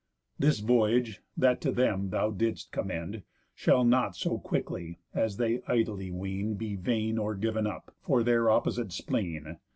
[0.39, 3.21] This voyage, that to them thou didst commend,
[3.53, 8.49] Shall not so quickly, as they idly ween, Be vain, or giv'n up, for their
[8.49, 9.57] opposite spleen.